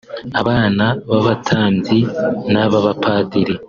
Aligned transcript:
abana 0.39 0.85
b’abatambyi 1.09 1.99
n’abapasiteri… 2.51 3.55